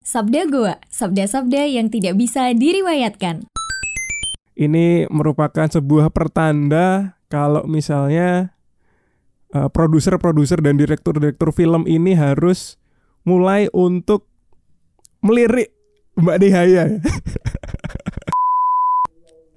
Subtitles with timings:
[0.00, 3.44] Sabda Goa, sabda-sabda yang tidak bisa diriwayatkan.
[4.56, 8.56] Ini merupakan sebuah pertanda kalau misalnya
[9.52, 12.80] uh, produser-produser dan direktur-direktur film ini harus
[13.28, 14.24] mulai untuk
[15.20, 15.68] melirik
[16.16, 16.84] Mbak Dehaya.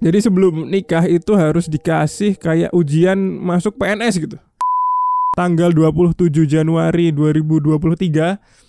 [0.03, 4.35] Jadi sebelum nikah itu harus dikasih kayak ujian masuk PNS gitu.
[5.39, 8.63] Tanggal 27 Januari 2023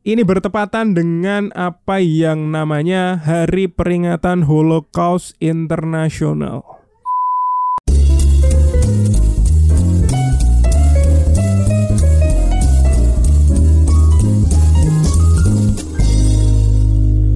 [0.00, 6.64] ini bertepatan dengan apa yang namanya Hari Peringatan Holocaust Internasional.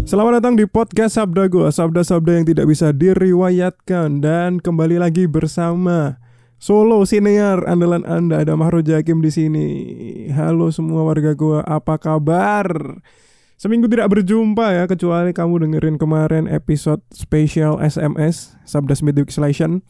[0.09, 6.23] Selamat datang di podcast Sabda Gua, sabda-sabda yang tidak bisa diriwayatkan dan kembali lagi bersama
[6.65, 9.69] Solo senior andalan Anda ada Mahro Jakim di sini.
[10.33, 12.65] Halo semua warga gua, apa kabar?
[13.61, 19.85] Seminggu tidak berjumpa ya kecuali kamu dengerin kemarin episode spesial SMS Sabda Smith Legislation.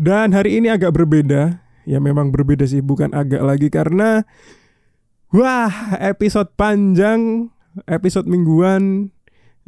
[0.00, 1.60] Dan hari ini agak berbeda.
[1.84, 4.24] Ya memang berbeda sih, bukan agak lagi karena
[5.28, 7.52] wah, episode panjang,
[7.84, 9.12] episode mingguan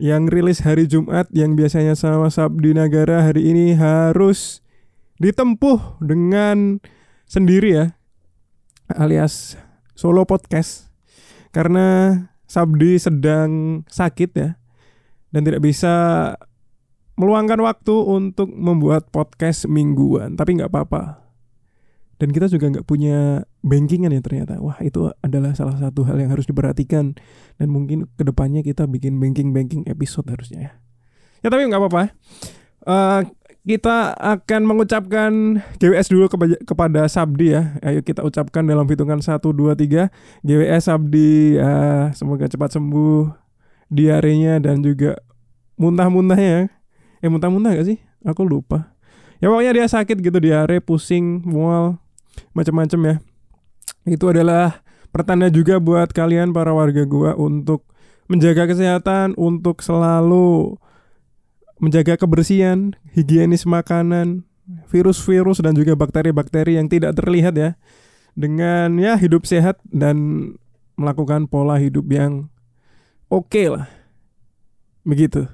[0.01, 4.65] yang rilis hari Jumat yang biasanya sama Sabdi Nagara hari ini harus
[5.21, 6.81] ditempuh dengan
[7.29, 7.87] sendiri ya
[8.97, 9.55] alias
[9.93, 10.89] solo podcast.
[11.53, 12.17] Karena
[12.49, 14.59] Sabdi sedang sakit ya
[15.31, 15.95] dan tidak bisa
[17.15, 21.21] meluangkan waktu untuk membuat podcast mingguan tapi nggak apa-apa.
[22.21, 24.61] Dan kita juga nggak punya bankingan ya ternyata.
[24.61, 27.17] Wah itu adalah salah satu hal yang harus diperhatikan.
[27.57, 30.73] Dan mungkin ke depannya kita bikin banking banking episode harusnya ya.
[31.41, 32.13] Ya tapi nggak apa-apa
[32.87, 33.21] uh,
[33.61, 37.77] kita akan mengucapkan GWS dulu kepada, kepada Sabdi ya.
[37.85, 40.09] Ayo kita ucapkan dalam hitungan 1 2 3
[40.45, 43.29] GWS Sabdi uh, semoga cepat sembuh
[43.93, 45.21] diarenya dan juga
[45.77, 46.73] muntah-muntahnya.
[47.21, 47.99] Eh muntah-muntah gak sih?
[48.25, 48.97] Aku lupa.
[49.41, 52.01] Ya pokoknya dia sakit gitu diare, pusing, mual
[52.53, 53.15] macam-macam ya.
[54.09, 57.89] Itu adalah pertanda juga buat kalian para warga gua untuk
[58.29, 60.77] menjaga kesehatan, untuk selalu
[61.81, 64.45] menjaga kebersihan, higienis makanan,
[64.93, 67.71] virus-virus dan juga bakteri-bakteri yang tidak terlihat ya.
[68.39, 70.53] Dengan ya hidup sehat dan
[70.95, 72.53] melakukan pola hidup yang
[73.27, 73.91] oke okay lah.
[75.03, 75.49] Begitu.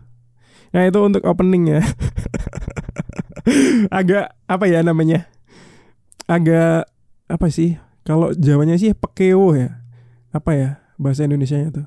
[0.74, 1.80] Nah, itu untuk opening ya.
[4.02, 5.30] Agak apa ya namanya?
[6.26, 6.90] agak
[7.30, 7.78] apa sih?
[8.06, 9.82] Kalau Jawanya sih pekeo ya.
[10.34, 11.86] Apa ya bahasa Indonesia nya tuh?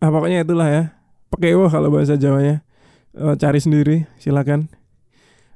[0.00, 0.84] Ah, pokoknya itulah ya.
[1.30, 2.66] Pekeo kalau bahasa Jawanya.
[3.14, 4.70] E, cari sendiri, silakan.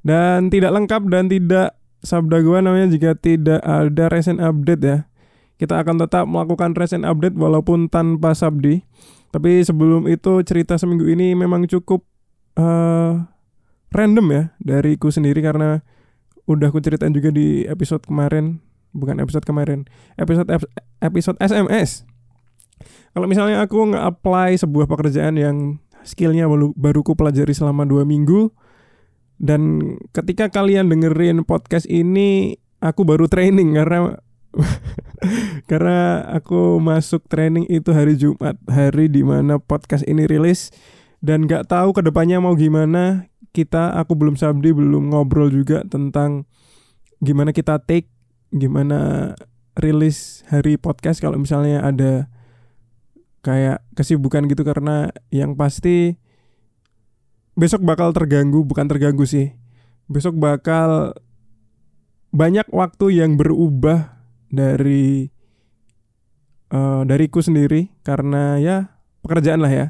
[0.05, 4.99] Dan tidak lengkap dan tidak sabda gua namanya jika tidak ada recent update ya.
[5.59, 8.85] Kita akan tetap melakukan recent update walaupun tanpa sabdi.
[9.35, 12.07] Tapi sebelum itu cerita seminggu ini memang cukup
[12.59, 13.19] uh,
[13.95, 15.83] random ya dariku sendiri karena
[16.45, 18.61] udah aku ceritain juga di episode kemarin
[18.93, 19.87] bukan episode kemarin
[20.19, 20.51] episode
[21.01, 22.05] episode SMS
[23.15, 28.53] kalau misalnya aku nge-apply sebuah pekerjaan yang skillnya baru, baru ku pelajari selama dua minggu
[29.39, 34.21] dan ketika kalian dengerin podcast ini aku baru training karena
[35.71, 40.71] karena aku masuk training itu hari Jumat hari di mana podcast ini rilis.
[41.25, 46.45] Dan gak tahu ke depannya mau gimana kita aku belum sabdi belum ngobrol juga tentang
[47.25, 48.13] gimana kita take
[48.53, 49.33] gimana
[49.81, 51.25] rilis hari podcast.
[51.25, 52.29] Kalau misalnya ada
[53.45, 56.17] kayak kesibukan gitu karena yang pasti
[57.55, 59.53] besok bakal terganggu bukan terganggu sih
[60.09, 61.13] besok bakal
[62.33, 64.17] banyak waktu yang berubah
[64.49, 65.29] dari
[66.73, 68.77] uh, dariku sendiri karena ya
[69.21, 69.87] pekerjaan lah ya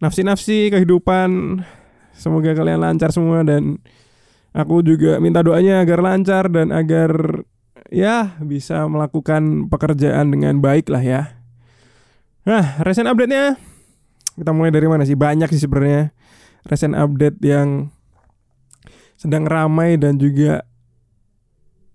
[0.00, 1.60] nafsi-nafsi kehidupan
[2.16, 3.76] Semoga kalian lancar semua dan
[4.56, 7.44] aku juga minta doanya agar lancar dan agar
[7.92, 11.22] ya bisa melakukan pekerjaan dengan baik lah ya.
[12.46, 13.58] Nah, recent update-nya.
[14.38, 15.18] Kita mulai dari mana sih?
[15.18, 16.14] Banyak sih sebenarnya
[16.70, 17.90] recent update yang
[19.18, 20.62] sedang ramai dan juga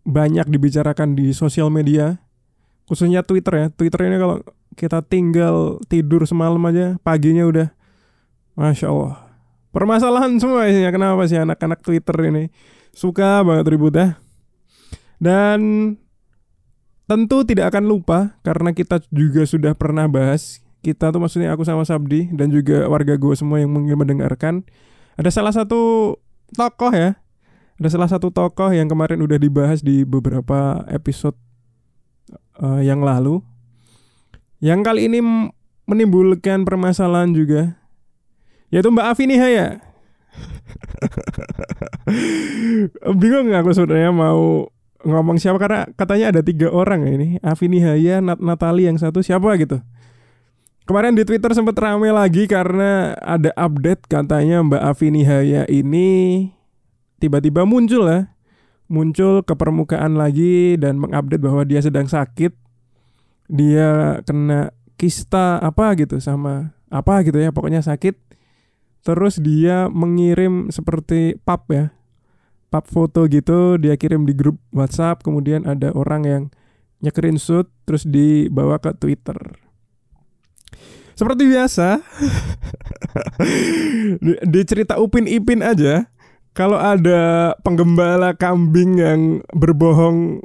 [0.03, 2.19] banyak dibicarakan di sosial media.
[2.89, 3.65] Khususnya Twitter ya.
[3.71, 4.43] Twitter ini kalau
[4.75, 7.67] kita tinggal tidur semalam aja paginya udah
[8.59, 9.15] Masya Allah.
[9.71, 12.51] Permasalahan semua isinya kenapa sih anak-anak Twitter ini
[12.91, 14.19] suka banget ribut ya?
[15.15, 15.95] Dan
[17.05, 20.59] tentu tidak akan lupa karena kita juga sudah pernah bahas.
[20.81, 24.65] Kita tuh maksudnya aku sama Sabdi dan juga warga gue semua yang mungkin mendengarkan.
[25.13, 26.17] Ada salah satu
[26.57, 27.21] tokoh ya.
[27.77, 31.37] Ada salah satu tokoh yang kemarin udah dibahas di beberapa episode
[32.57, 33.45] uh, yang lalu.
[34.57, 35.19] Yang kali ini
[35.85, 37.81] menimbulkan permasalahan juga
[38.71, 39.83] yaitu Mbak Afi Nihaya.
[43.19, 44.71] Bingung aku sebenarnya mau
[45.03, 45.57] ngomong siapa?
[45.57, 47.27] Karena katanya ada tiga orang ya ini.
[47.41, 49.81] Afi Nihaya, Nat Natali yang satu siapa gitu.
[50.85, 56.49] Kemarin di Twitter sempat rame lagi karena ada update katanya Mbak Afi Nihaya ini
[57.21, 58.33] tiba-tiba muncul lah
[58.91, 62.51] muncul ke permukaan lagi dan mengupdate bahwa dia sedang sakit.
[63.47, 68.19] Dia kena kista apa gitu sama apa gitu ya pokoknya sakit.
[69.01, 71.95] Terus dia mengirim seperti pap ya
[72.71, 76.43] pap foto gitu dia kirim di grup WhatsApp kemudian ada orang yang
[77.03, 79.35] nyekerin shoot terus dibawa ke Twitter
[81.13, 81.99] seperti biasa
[84.23, 86.07] di, di cerita Upin Ipin aja
[86.51, 89.21] kalau ada penggembala kambing yang
[89.55, 90.43] berbohong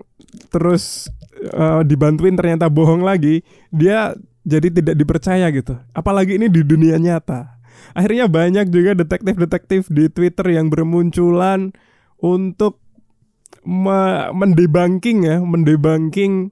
[0.55, 1.11] terus
[1.55, 3.43] uh, dibantuin ternyata bohong lagi,
[3.75, 4.15] dia
[4.47, 5.75] jadi tidak dipercaya gitu.
[5.91, 7.59] Apalagi ini di dunia nyata.
[7.97, 11.73] Akhirnya banyak juga detektif-detektif di Twitter yang bermunculan
[12.35, 12.83] untuk
[13.63, 16.51] me mendebanking ya, mendebanking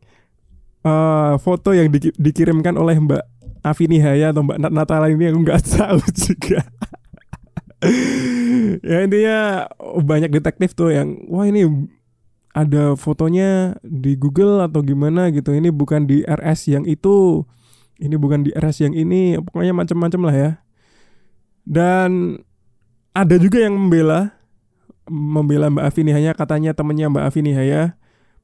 [0.86, 3.24] uh, foto yang di dikirimkan oleh Mbak
[3.64, 6.62] Afini Haya atau Mbak Natala ini yang nggak tahu juga.
[8.88, 9.68] ya intinya
[10.00, 11.68] banyak detektif tuh yang wah ini
[12.54, 15.50] ada fotonya di Google atau gimana gitu.
[15.50, 17.42] Ini bukan di RS yang itu.
[17.98, 19.34] Ini bukan di RS yang ini.
[19.42, 20.50] Pokoknya macam-macam lah ya.
[21.66, 22.38] Dan
[23.10, 24.38] ada juga yang membela
[25.08, 27.96] membela Mbak Afi hanya katanya temennya Mbak Afi Nihaya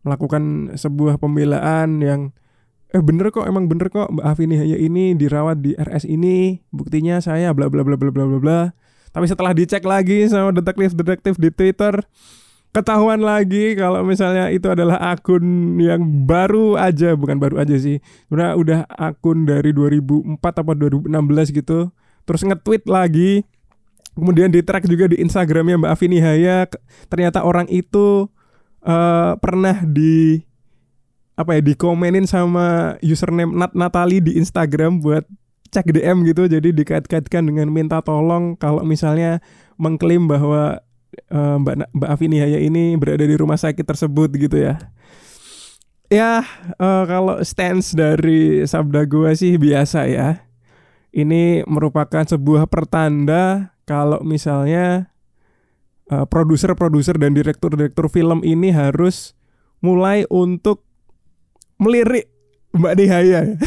[0.05, 2.21] melakukan sebuah pembelaan yang
[2.91, 7.21] eh bener kok emang bener kok Mbak Afi Nihaya ini dirawat di RS ini buktinya
[7.21, 8.61] saya bla bla bla bla bla bla bla
[9.11, 11.99] tapi setelah dicek lagi sama detektif-detektif di Twitter,
[12.71, 17.99] ketahuan lagi kalau misalnya itu adalah akun yang baru aja, bukan baru aja sih.
[18.31, 21.91] Sebenarnya udah akun dari 2004 atau 2016 gitu.
[22.23, 23.43] Terus nge-tweet lagi.
[24.15, 26.67] Kemudian di track juga di Instagramnya Mbak Afi Nihaya.
[27.09, 28.29] Ternyata orang itu
[28.85, 30.45] uh, pernah di
[31.41, 35.25] apa ya dikomenin sama username Nat Natali di Instagram buat
[35.71, 39.41] cek DM gitu jadi dikait-kaitkan dengan minta tolong kalau misalnya
[39.81, 40.83] mengklaim bahwa
[41.33, 44.77] uh, Mbak Mbak Afi Nihaya ini berada di rumah sakit tersebut gitu ya.
[46.11, 46.43] Ya,
[46.83, 50.43] uh, kalau stance dari sabda gue sih biasa ya.
[51.15, 55.11] Ini merupakan sebuah pertanda kalau misalnya
[56.15, 59.35] uh, produser-produser dan direktur-direktur film ini harus
[59.83, 60.87] mulai untuk
[61.83, 62.31] melirik
[62.71, 63.43] Mbak Nihaya.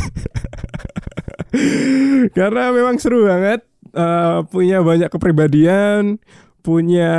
[2.37, 6.23] Karena memang seru banget uh, punya banyak kepribadian,
[6.63, 7.11] punya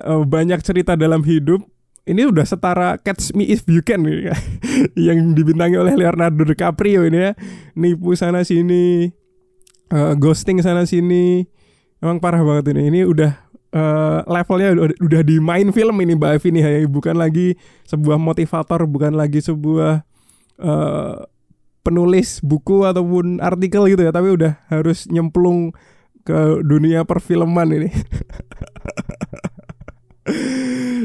[0.00, 1.60] uh, banyak cerita dalam hidup.
[2.06, 4.32] Ini udah setara Catch Me If You Can nih,
[5.10, 7.32] yang dibintangi oleh Leonardo DiCaprio ini ya.
[7.76, 9.10] Nipu sana sini,
[9.92, 11.55] uh, ghosting sana sini.
[12.02, 12.92] Emang parah banget ini.
[12.92, 13.32] Ini udah
[13.72, 16.88] uh, levelnya udah, udah di main film ini Mbak Evi nih ya.
[16.88, 17.56] Bukan lagi
[17.88, 20.04] sebuah motivator, bukan lagi sebuah
[20.60, 21.16] uh,
[21.86, 25.70] penulis buku ataupun artikel gitu ya tapi udah harus nyemplung
[26.26, 27.94] ke dunia perfilman ini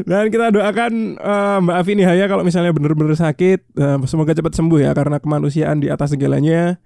[0.09, 4.81] dan kita doakan uh, Mbak Afi Nihaya kalau misalnya benar-benar sakit uh, semoga cepat sembuh
[4.81, 6.81] ya karena kemanusiaan di atas segalanya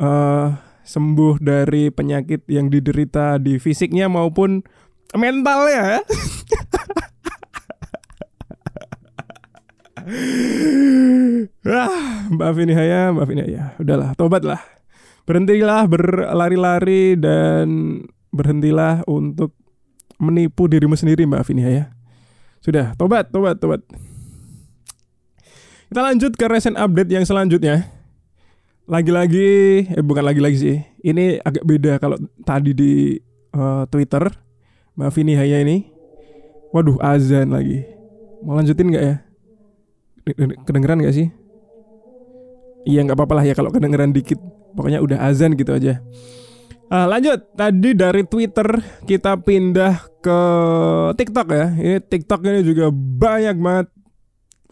[0.00, 4.62] uh, sembuh dari penyakit yang diderita di fisiknya maupun
[5.14, 6.02] mentalnya
[11.68, 14.60] ah, Mbak Haya, Mbak Haya, udahlah, tobatlah.
[15.22, 18.02] Berhentilah berlari-lari dan
[18.34, 19.54] berhentilah untuk
[20.18, 21.94] menipu dirimu sendiri, Mbak Vini Haya.
[22.62, 23.82] Sudah, tobat, tobat, tobat.
[25.92, 28.01] Kita lanjut ke recent update yang selanjutnya.
[28.90, 29.50] Lagi-lagi,
[29.94, 30.76] eh bukan lagi-lagi sih.
[31.06, 33.14] Ini agak beda kalau tadi di
[33.54, 34.26] uh, Twitter,
[34.98, 35.86] Mbak Vini Haya ini.
[36.74, 37.86] Waduh, azan lagi.
[38.42, 39.16] Mau lanjutin nggak ya?
[40.66, 41.34] kedengeran gak sih?
[42.86, 44.38] Iya nggak apa-apa lah ya kalau kedengeran dikit.
[44.74, 46.02] Pokoknya udah azan gitu aja.
[46.92, 50.38] Uh, lanjut tadi dari Twitter kita pindah ke
[51.14, 51.66] TikTok ya.
[51.74, 53.88] Ini TikTok ini juga banyak banget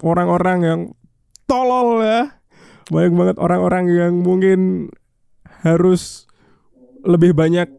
[0.02, 0.80] orang-orang yang
[1.46, 2.39] tolol ya.
[2.90, 4.90] Banyak banget orang-orang yang mungkin
[5.62, 6.26] harus
[7.06, 7.70] lebih banyak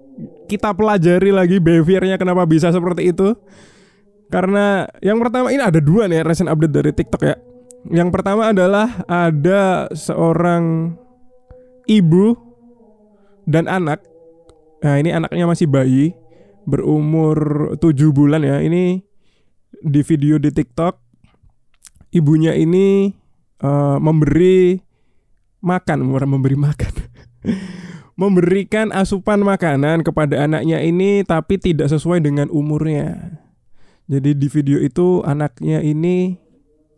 [0.47, 3.35] kita pelajari lagi behaviornya kenapa bisa seperti itu.
[4.31, 7.35] Karena yang pertama ini ada dua nih recent update dari TikTok ya.
[7.91, 10.95] Yang pertama adalah ada seorang
[11.89, 12.37] ibu
[13.43, 13.99] dan anak.
[14.81, 16.13] Nah, ini anaknya masih bayi,
[16.65, 18.61] berumur 7 bulan ya.
[18.61, 19.01] Ini
[19.81, 20.93] di video di TikTok
[22.13, 23.09] ibunya ini
[23.63, 24.77] uh, memberi
[25.61, 26.93] makan, memberi makan.
[28.21, 33.39] memberikan asupan makanan kepada anaknya ini tapi tidak sesuai dengan umurnya.
[34.05, 36.37] Jadi di video itu anaknya ini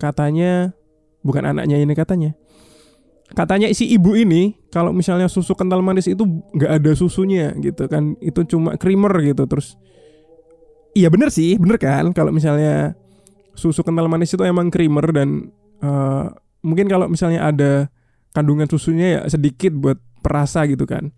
[0.02, 0.76] katanya
[1.24, 2.36] bukan anaknya ini katanya.
[3.34, 8.20] Katanya si ibu ini kalau misalnya susu kental manis itu nggak ada susunya gitu kan,
[8.20, 9.80] itu cuma creamer gitu terus.
[10.94, 12.94] Iya bener sih, bener kan kalau misalnya
[13.58, 15.50] susu kental manis itu emang creamer dan
[15.82, 16.30] uh,
[16.62, 17.93] mungkin kalau misalnya ada
[18.34, 21.14] kandungan susunya ya sedikit buat perasa gitu kan.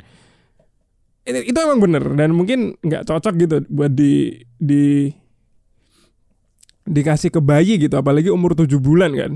[1.26, 5.10] Itu, itu emang bener dan mungkin nggak cocok gitu buat di di
[6.86, 9.32] dikasih ke bayi gitu apalagi umur 7 bulan kan.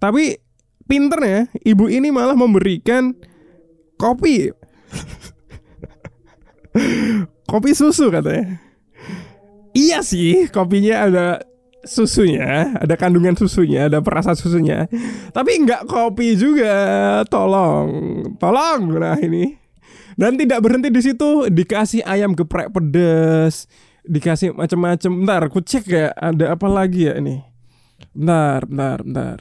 [0.00, 0.40] Tapi
[0.88, 3.12] pinternya ibu ini malah memberikan
[4.00, 4.48] kopi.
[7.50, 8.58] Kopi susu katanya.
[9.74, 11.26] Iya sih kopinya ada
[11.86, 14.88] susunya, ada kandungan susunya, ada perasa susunya.
[15.30, 17.88] Tapi nggak kopi juga, tolong,
[18.36, 18.80] tolong.
[18.98, 19.56] Nah ini
[20.14, 23.66] dan tidak berhenti di situ, dikasih ayam geprek pedas,
[24.06, 25.10] dikasih macam-macam.
[25.10, 27.42] Bentar, aku cek ya ada apa lagi ya ini.
[28.14, 29.38] Bentar, bentar, bentar.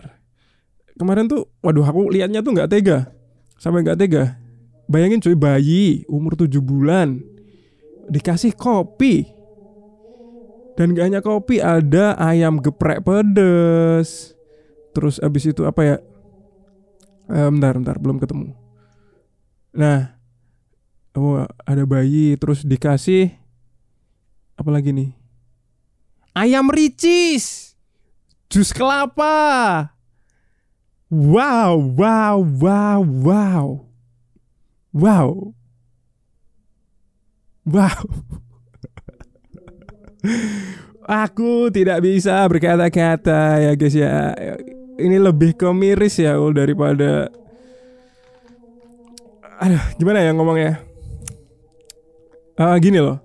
[0.93, 3.09] Kemarin tuh, waduh aku liatnya tuh nggak tega,
[3.57, 4.37] sampai nggak tega.
[4.85, 7.17] Bayangin cuy bayi umur 7 bulan
[8.11, 9.32] dikasih kopi
[10.73, 14.33] dan gak hanya kopi, ada ayam geprek pedes.
[14.93, 15.97] Terus abis itu apa ya?
[17.29, 18.53] Eh, bentar, bentar, belum ketemu.
[19.73, 20.13] Nah,
[21.17, 23.33] oh ada bayi, terus dikasih
[24.53, 25.09] apa lagi nih?
[26.33, 27.77] Ayam ricis,
[28.49, 29.89] jus kelapa.
[31.13, 33.67] Wow, wow, wow, wow,
[34.93, 35.29] wow,
[37.65, 38.01] wow.
[41.03, 44.31] Aku tidak bisa berkata-kata ya guys ya.
[44.95, 47.27] Ini lebih ke miris ya ul daripada
[49.63, 50.83] Aduh, gimana ya ngomongnya?
[52.59, 53.15] Uh, gini loh.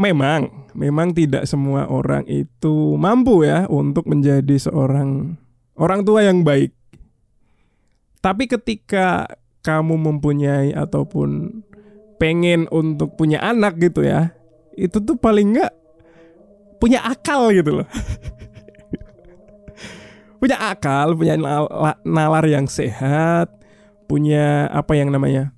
[0.00, 5.36] Memang, memang tidak semua orang itu mampu ya untuk menjadi seorang
[5.76, 6.72] orang tua yang baik.
[8.24, 9.28] Tapi ketika
[9.60, 11.60] kamu mempunyai ataupun
[12.16, 14.32] pengen untuk punya anak gitu ya,
[14.78, 15.74] itu tuh paling enggak
[16.82, 17.88] punya akal gitu loh.
[20.42, 21.38] punya akal, punya
[22.02, 23.46] nalar yang sehat,
[24.10, 25.54] punya apa yang namanya?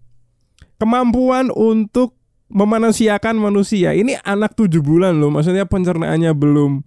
[0.85, 2.19] kemampuan untuk
[2.53, 3.97] memanusiakan manusia.
[3.97, 6.85] Ini anak tujuh bulan loh, maksudnya pencernaannya belum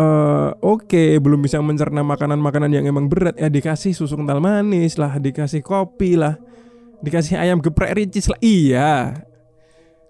[0.00, 3.36] uh, oke, okay, belum bisa mencerna makanan-makanan yang emang berat.
[3.36, 6.40] Ya dikasih susu kental manis lah, dikasih kopi lah,
[7.04, 8.40] dikasih ayam geprek ricis lah.
[8.40, 8.92] Iya,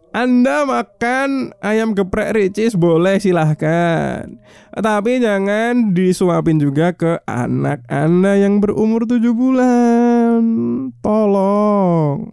[0.08, 4.24] anda makan ayam geprek ricis boleh silahkan
[4.72, 10.40] Tapi jangan disuapin juga ke anak Anda yang berumur 7 bulan
[11.04, 12.32] Tolong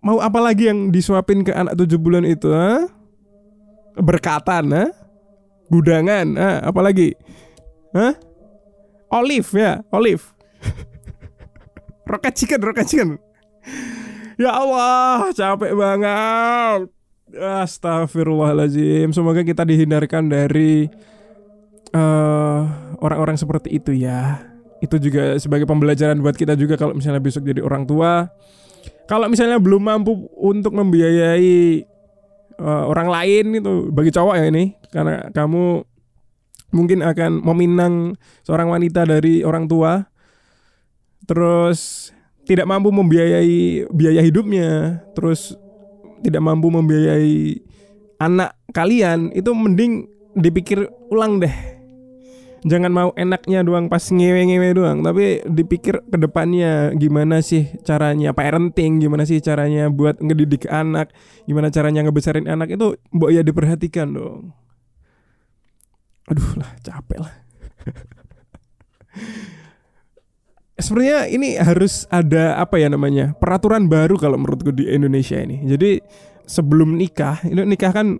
[0.00, 2.88] Mau apa lagi yang disuapin ke anak 7 bulan itu ha?
[4.00, 4.84] Berkatan ha?
[5.68, 6.50] Gudangan ha?
[6.64, 7.12] Apa lagi?
[7.92, 8.16] Hah?
[9.12, 10.24] Olive ya Olive
[12.10, 13.20] Rocket chicken Rocket chicken
[14.34, 16.90] Ya Allah, capek banget.
[17.34, 19.14] Astagfirullahaladzim.
[19.14, 20.86] Semoga kita dihindarkan dari
[21.94, 22.60] eh,
[22.98, 24.42] orang-orang seperti itu ya.
[24.82, 28.28] Itu juga sebagai pembelajaran buat kita juga kalau misalnya besok jadi orang tua.
[29.04, 31.84] Kalau misalnya belum mampu untuk membiayai
[32.58, 35.84] uh, orang lain itu bagi cowok ya ini karena kamu
[36.74, 37.94] mungkin akan meminang
[38.42, 40.04] seorang wanita dari orang tua.
[41.24, 42.10] Terus
[42.44, 45.56] tidak mampu membiayai biaya hidupnya, terus
[46.20, 47.60] tidak mampu membiayai
[48.20, 51.52] anak kalian, itu mending dipikir ulang deh.
[52.64, 59.04] Jangan mau enaknya doang pas ngewe-ngewe doang, tapi dipikir ke depannya gimana sih caranya parenting,
[59.04, 61.12] gimana sih caranya buat ngedidik anak,
[61.44, 64.56] gimana caranya ngebesarin anak itu mbok ya diperhatikan dong.
[66.24, 67.34] Aduh lah, capek lah.
[70.78, 75.62] sebenarnya ini harus ada apa ya namanya peraturan baru kalau menurutku di Indonesia ini.
[75.62, 76.02] Jadi
[76.44, 78.18] sebelum nikah, ini nikah kan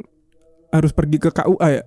[0.70, 1.84] harus pergi ke KUA ya.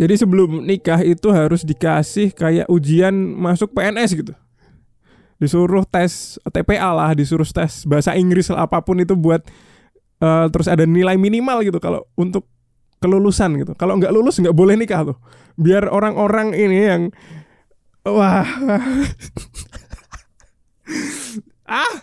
[0.00, 4.32] Jadi sebelum nikah itu harus dikasih kayak ujian masuk PNS gitu.
[5.36, 9.44] Disuruh tes TPA lah, disuruh tes bahasa Inggris lah, apa pun itu buat
[10.24, 12.48] uh, terus ada nilai minimal gitu kalau untuk
[13.00, 13.72] kelulusan gitu.
[13.76, 15.18] Kalau nggak lulus nggak boleh nikah tuh.
[15.60, 17.02] Biar orang-orang ini yang
[18.04, 18.46] Wah.
[21.68, 21.94] ah,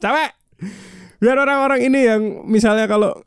[0.00, 0.30] capek.
[1.22, 3.22] Biar orang-orang ini yang misalnya kalau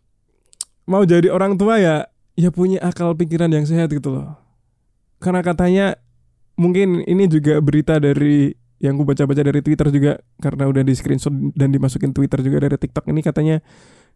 [0.90, 1.96] mau jadi orang tua ya
[2.36, 4.36] ya punya akal pikiran yang sehat gitu loh.
[5.24, 5.96] Karena katanya
[6.60, 8.52] mungkin ini juga berita dari
[8.84, 12.76] yang gue baca-baca dari Twitter juga karena udah di screenshot dan dimasukin Twitter juga dari
[12.76, 13.58] TikTok ini katanya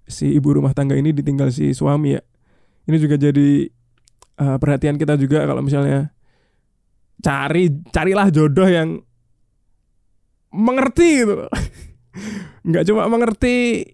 [0.04, 2.22] si ibu rumah tangga ini ditinggal si suami ya.
[2.90, 3.70] Ini juga jadi
[4.42, 6.12] uh, perhatian kita juga kalau misalnya
[7.20, 9.04] cari carilah jodoh yang
[10.50, 11.46] mengerti gitu.
[12.68, 13.86] Nggak cuma mengerti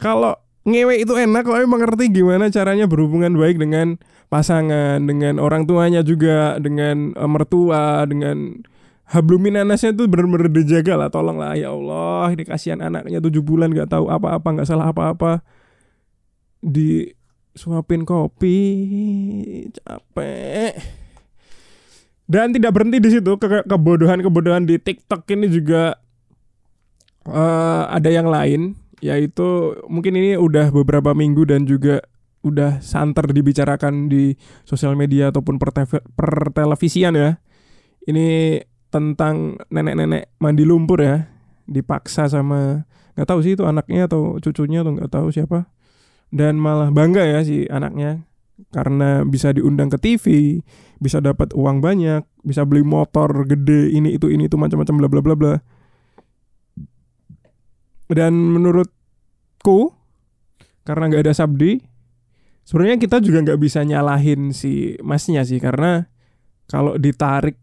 [0.00, 0.34] kalau
[0.64, 3.96] ngewe itu enak tapi mengerti gimana caranya berhubungan baik dengan
[4.28, 8.60] pasangan, dengan orang tuanya juga, dengan uh, mertua, dengan
[9.10, 13.90] hablumin anasnya tuh bener-bener dijaga lah tolonglah ya Allah ini kasihan anaknya tujuh bulan nggak
[13.90, 15.42] tahu apa-apa nggak salah apa-apa
[16.62, 17.10] di
[17.50, 18.62] suapin kopi
[19.74, 20.99] capek
[22.30, 25.98] dan tidak berhenti di situ ke kebodohan-kebodohan di TikTok ini juga
[27.26, 31.98] uh, ada yang lain yaitu mungkin ini udah beberapa minggu dan juga
[32.46, 37.42] udah santer dibicarakan di sosial media ataupun per, per televisian ya.
[38.06, 41.28] Ini tentang nenek-nenek mandi lumpur ya
[41.68, 45.68] dipaksa sama nggak tahu sih itu anaknya atau cucunya atau nggak tahu siapa.
[46.30, 48.22] Dan malah bangga ya si anaknya
[48.70, 50.24] karena bisa diundang ke TV
[51.00, 55.20] bisa dapat uang banyak bisa beli motor gede ini itu ini itu macam-macam bla bla
[55.24, 55.54] bla bla
[58.12, 59.96] dan menurutku
[60.84, 61.80] karena nggak ada sabdi
[62.68, 66.04] sebenarnya kita juga nggak bisa nyalahin si masnya sih karena
[66.68, 67.58] kalau ditarik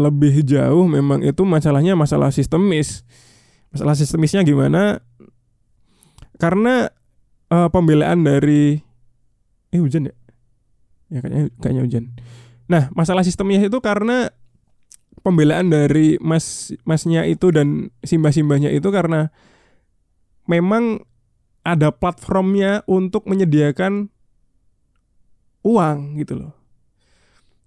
[0.00, 3.04] lebih jauh memang itu masalahnya masalah sistemis.
[3.68, 5.04] Masalah sistemisnya gimana?
[6.40, 6.88] Karena
[7.52, 8.80] uh, pembelaan dari
[9.70, 10.14] eh hujan ya?
[11.12, 12.04] Ya kayaknya kayaknya hujan.
[12.70, 14.30] Nah, masalah sistemnya itu karena
[15.26, 19.34] pembelaan dari mas masnya itu dan simbah-simbahnya itu karena
[20.46, 21.02] memang
[21.66, 24.08] ada platformnya untuk menyediakan
[25.66, 26.52] uang gitu loh.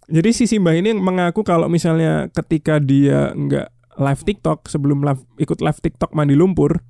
[0.07, 3.69] Jadi si Simba ini mengaku kalau misalnya ketika dia nggak
[4.00, 6.81] live TikTok sebelum live, ikut live TikTok mandi lumpur,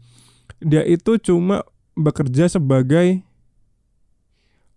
[0.64, 1.62] dia itu cuma
[1.94, 3.22] bekerja sebagai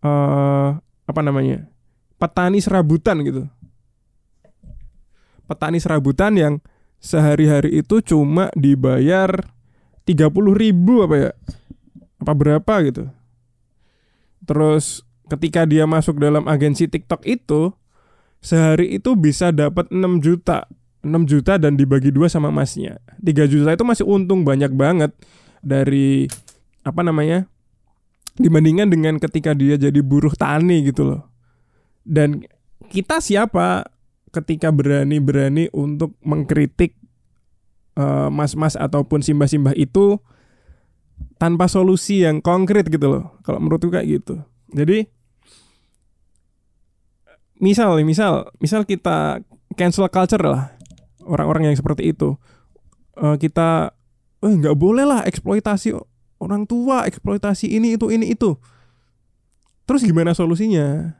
[0.04, 1.70] uh, apa namanya
[2.16, 3.42] petani serabutan gitu.
[5.46, 6.54] Petani serabutan yang
[6.98, 9.30] sehari-hari itu cuma dibayar
[10.02, 11.30] tiga puluh ribu apa ya
[12.20, 13.04] apa berapa gitu.
[14.46, 17.74] Terus ketika dia masuk dalam agensi TikTok itu
[18.38, 20.70] sehari itu bisa dapat 6 juta
[21.02, 25.10] 6 juta dan dibagi dua sama masnya 3 juta itu masih untung banyak banget
[25.66, 26.30] dari
[26.86, 27.50] apa namanya
[28.38, 31.26] dibandingkan dengan ketika dia jadi buruh tani gitu loh
[32.06, 32.46] dan
[32.86, 33.90] kita siapa
[34.30, 36.94] ketika berani-berani untuk mengkritik
[37.98, 40.22] uh, mas-mas ataupun simbah-simbah itu
[41.40, 43.24] tanpa solusi yang konkret gitu loh.
[43.42, 44.40] Kalau menurutku kayak gitu.
[44.70, 45.08] Jadi
[47.56, 49.40] misal misal misal kita
[49.74, 50.76] cancel culture lah
[51.24, 52.36] orang-orang yang seperti itu.
[53.16, 53.96] Uh, kita
[54.44, 55.96] eh nggak boleh lah eksploitasi
[56.36, 58.60] orang tua eksploitasi ini itu ini itu.
[59.88, 61.16] Terus gimana solusinya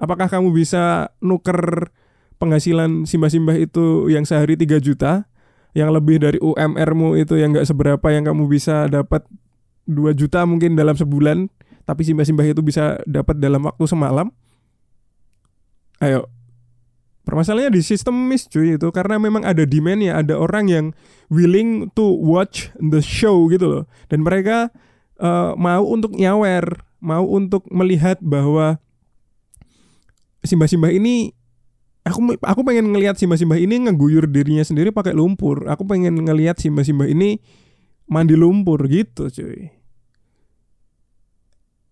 [0.00, 1.92] apakah kamu bisa nuker
[2.40, 5.28] penghasilan simbah-simbah itu yang sehari 3 juta?
[5.70, 9.22] Yang lebih dari UMR-mu itu yang nggak seberapa yang kamu bisa dapat
[9.86, 11.46] 2 juta mungkin dalam sebulan
[11.86, 14.30] tapi simbah-simbah itu bisa dapat dalam waktu semalam?
[15.98, 16.30] Ayo.
[17.26, 18.88] Permasalahannya di sistemis cuy itu.
[18.94, 20.86] Karena memang ada demand ya ada orang yang
[21.30, 23.84] willing to watch the show gitu loh.
[24.06, 24.70] Dan mereka
[25.18, 28.78] uh, mau untuk nyawer mau untuk melihat bahwa
[30.44, 31.32] simbah-simbah ini
[32.04, 35.68] aku aku pengen ngelihat simbah-simbah ini ngeguyur dirinya sendiri pakai lumpur.
[35.68, 37.40] Aku pengen ngelihat simbah-simbah ini
[38.10, 39.70] mandi lumpur gitu cuy.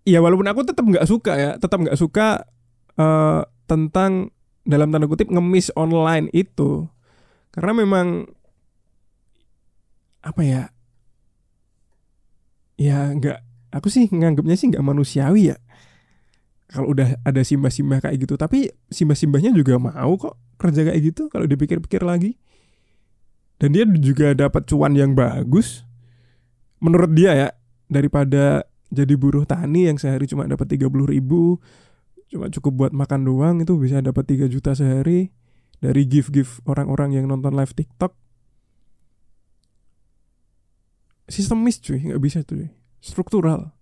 [0.08, 2.48] Ya walaupun aku tetap nggak suka ya tetap nggak suka
[2.96, 4.32] uh, tentang
[4.64, 6.88] dalam tanda kutip ngemis online itu.
[7.52, 8.28] Karena memang
[10.24, 10.62] apa ya
[12.78, 13.38] ya nggak
[13.72, 15.56] aku sih nganggapnya sih nggak manusiawi ya
[16.68, 18.36] kalau udah ada simbah-simbah kayak gitu.
[18.36, 22.36] Tapi simbah-simbahnya juga mau kok kerja kayak gitu kalau dipikir-pikir lagi.
[23.58, 25.82] Dan dia juga dapat cuan yang bagus.
[26.78, 27.48] Menurut dia ya
[27.90, 31.58] daripada jadi buruh tani yang sehari cuma dapat tiga puluh ribu
[32.28, 35.32] cuma cukup buat makan doang itu bisa dapat 3 juta sehari
[35.80, 38.12] dari gift-gift orang-orang yang nonton live TikTok.
[41.28, 42.68] Sistemis cuy nggak bisa tuh
[43.00, 43.72] struktural.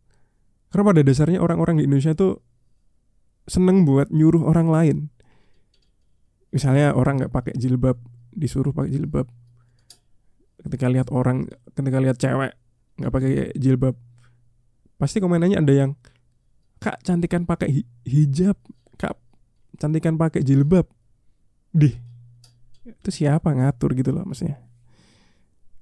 [0.70, 2.42] Karena pada dasarnya orang-orang di Indonesia tuh
[3.46, 4.96] seneng buat nyuruh orang lain.
[6.50, 7.98] Misalnya orang nggak pakai jilbab
[8.34, 9.26] disuruh pakai jilbab.
[10.62, 12.52] Ketika lihat orang ketika lihat cewek
[12.98, 13.94] nggak pakai jilbab
[14.96, 15.90] pasti komenannya ada yang
[16.82, 18.58] kak cantikan pakai hijab.
[18.98, 19.16] Kak
[19.78, 20.88] cantikan pakai jilbab.
[21.70, 22.06] Dih
[22.86, 24.62] itu siapa ngatur gitu loh maksudnya.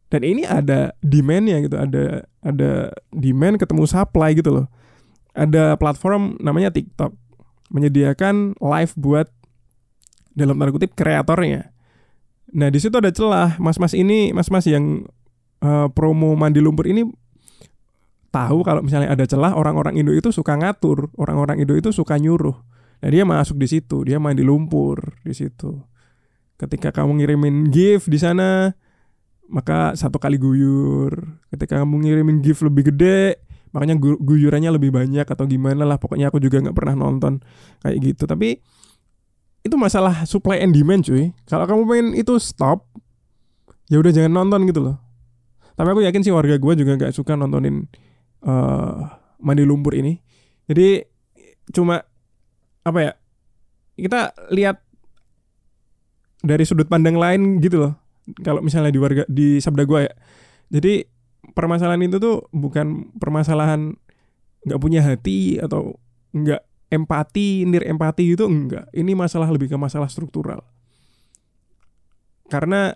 [0.08, 4.66] Dan ini ada demandnya gitu, ada ada demand ketemu supply gitu loh.
[5.34, 7.12] Ada platform namanya TikTok
[7.74, 9.26] menyediakan live buat
[10.38, 11.74] dalam tanda kutip kreatornya.
[12.54, 15.02] Nah di situ ada celah, mas-mas ini, mas-mas yang
[15.58, 17.02] uh, promo mandi lumpur ini
[18.30, 22.54] tahu kalau misalnya ada celah orang-orang Indo itu suka ngatur, orang-orang Indo itu suka nyuruh.
[23.02, 25.82] Nah dia masuk di situ, dia mandi lumpur di situ.
[26.58, 28.70] Ketika kamu ngirimin gift di sana,
[29.50, 31.14] maka satu kali guyur.
[31.50, 33.43] Ketika kamu ngirimin gift lebih gede,
[33.74, 35.98] makanya guyurannya lebih banyak atau gimana lah.
[35.98, 37.42] Pokoknya aku juga nggak pernah nonton
[37.82, 38.30] kayak gitu.
[38.30, 38.62] Tapi
[39.64, 42.84] itu masalah supply and demand cuy kalau kamu pengen itu stop
[43.88, 45.00] ya udah jangan nonton gitu loh
[45.74, 47.88] tapi aku yakin sih warga gue juga nggak suka nontonin
[48.44, 49.08] uh,
[49.40, 50.20] mandi lumpur ini
[50.68, 51.08] jadi
[51.72, 52.04] cuma
[52.84, 53.12] apa ya
[53.96, 54.84] kita lihat
[56.44, 57.92] dari sudut pandang lain gitu loh
[58.44, 60.12] kalau misalnya di warga di sabda gue ya
[60.68, 61.08] jadi
[61.52, 63.92] permasalahan itu tuh bukan permasalahan
[64.64, 66.00] nggak punya hati atau
[66.32, 68.88] nggak empati, nir empati gitu enggak.
[68.94, 70.62] Ini masalah lebih ke masalah struktural.
[72.48, 72.94] Karena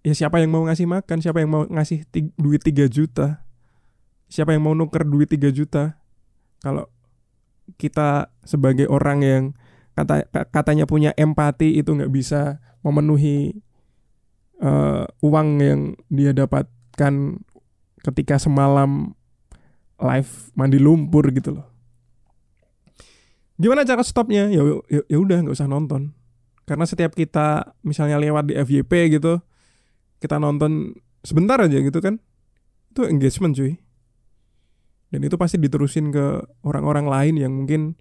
[0.00, 2.08] ya siapa yang mau ngasih makan, siapa yang mau ngasih
[2.40, 3.44] duit 3 juta,
[4.30, 6.00] siapa yang mau nuker duit 3 juta.
[6.60, 6.88] Kalau
[7.78, 9.44] kita sebagai orang yang
[9.94, 13.60] kata katanya punya empati itu nggak bisa memenuhi
[14.64, 17.44] uh, uang yang dia dapatkan
[18.00, 19.12] ketika semalam
[20.00, 21.66] live mandi lumpur gitu loh.
[23.60, 24.48] Gimana cara stopnya?
[24.48, 26.16] Ya ya, ya udah nggak usah nonton.
[26.64, 29.42] Karena setiap kita misalnya lewat di FYP gitu
[30.20, 30.92] kita nonton
[31.24, 32.20] sebentar aja gitu kan
[32.92, 33.76] itu engagement cuy.
[35.10, 37.98] Dan itu pasti diterusin ke orang-orang lain yang mungkin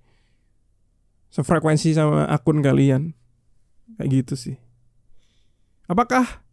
[1.33, 3.17] sefrekuensi sama akun kalian.
[3.97, 4.55] Kayak gitu sih.
[5.89, 6.45] Apakah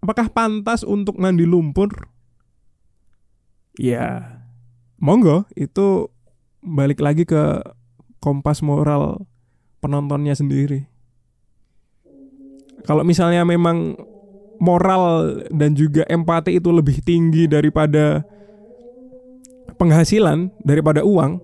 [0.00, 1.88] apakah pantas untuk mandi lumpur
[3.76, 4.40] ya
[5.00, 6.08] monggo itu
[6.60, 7.64] balik lagi ke
[8.20, 9.24] kompas moral
[9.80, 10.84] penontonnya sendiri.
[12.84, 13.96] Kalau misalnya memang
[14.60, 18.24] moral dan juga empati itu lebih tinggi daripada
[19.80, 21.40] penghasilan daripada uang,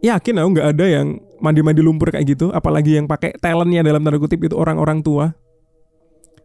[0.00, 4.16] yakin aku nggak ada yang mandi-mandi lumpur kayak gitu, apalagi yang pakai talentnya dalam tanda
[4.16, 5.36] kutip itu orang-orang tua.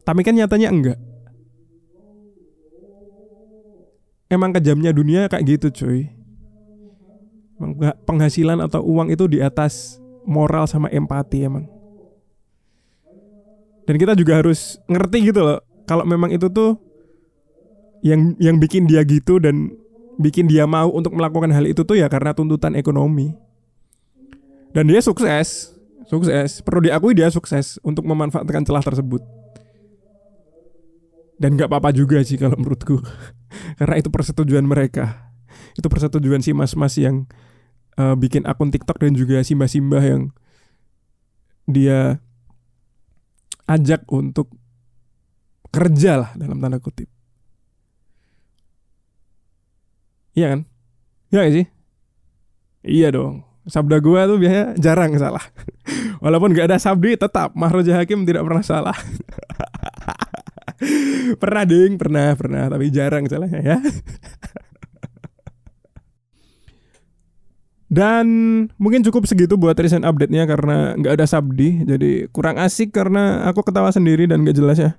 [0.04, 1.00] Tapi kan nyatanya enggak.
[4.28, 6.24] Emang kejamnya dunia kayak gitu cuy
[8.04, 11.66] penghasilan atau uang itu di atas moral sama empati emang.
[13.84, 16.80] Dan kita juga harus ngerti gitu loh, kalau memang itu tuh
[18.04, 19.76] yang yang bikin dia gitu dan
[20.20, 23.36] bikin dia mau untuk melakukan hal itu tuh ya karena tuntutan ekonomi.
[24.74, 25.76] Dan dia sukses,
[26.08, 26.64] sukses.
[26.66, 29.22] Perlu diakui dia sukses untuk memanfaatkan celah tersebut.
[31.44, 33.04] Dan gak apa-apa juga sih kalau menurutku,
[33.84, 35.36] karena itu persetujuan mereka.
[35.76, 37.28] Itu persetujuan si mas-mas yang
[38.00, 40.32] uh, bikin akun TikTok dan juga simbah-simbah yang
[41.68, 42.24] dia
[43.68, 44.56] ajak untuk
[45.68, 47.12] kerja lah dalam tanda kutip.
[50.40, 50.60] Iya kan?
[51.28, 51.66] Iya gak sih?
[52.88, 53.44] Iya dong.
[53.68, 55.44] Sabda gue tuh biasanya jarang salah.
[56.24, 58.96] Walaupun gak ada sabdi tetap Mahroja Hakim tidak pernah salah.
[61.42, 63.78] pernah ding, pernah, pernah, tapi jarang salahnya ya.
[67.94, 68.26] Dan
[68.82, 73.62] mungkin cukup segitu buat recent update-nya karena nggak ada Sabdi, jadi kurang asik karena aku
[73.62, 74.98] ketawa sendiri dan nggak jelas ya.